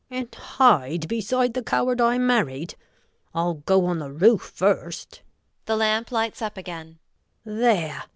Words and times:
And 0.09 0.33
hide 0.33 1.07
beside 1.07 1.53
the 1.53 1.61
coward 1.61 2.01
I 2.01 2.17
married! 2.17 2.73
I'll 3.35 3.53
go 3.53 3.85
on 3.85 3.99
the 3.99 4.11
roof 4.11 4.51
first. 4.55 5.21
[The 5.65 5.75
lamp 5.75 6.11
lights 6.11 6.41
up 6.41 6.57
again]. 6.57 6.97
There! 7.45 8.05